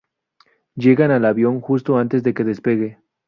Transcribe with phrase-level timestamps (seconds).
[0.73, 2.97] Llegan al avión justo antes de que despegue.